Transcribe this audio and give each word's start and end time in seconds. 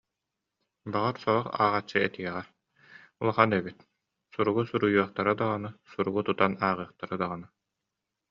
Баҕар 0.91 1.15
сорох 1.23 1.47
ааҕааччы 1.61 1.97
этиэҕэ: 2.07 2.43
«Улахан 3.19 3.49
эбит, 3.57 3.79
суругу 4.33 4.61
суруйуохтара 4.69 5.33
даҕаны, 5.39 5.69
суругу 5.91 6.21
тутан 6.27 6.53
ааҕыахтара 6.65 7.15
даҕаны 7.21 7.47